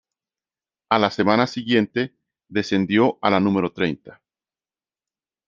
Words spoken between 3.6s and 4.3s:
treinta.